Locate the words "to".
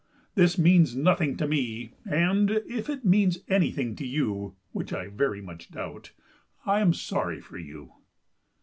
1.37-1.47, 3.97-4.07